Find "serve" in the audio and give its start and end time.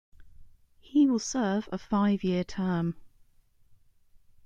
1.19-1.69